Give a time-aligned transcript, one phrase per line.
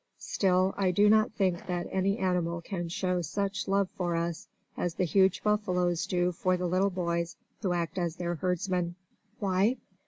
[0.17, 4.95] Still, I do not think that any animal can show such love for us as
[4.95, 8.95] the huge buffaloes do for the little boys who act as their herdsmen.
[9.37, 9.77] Why?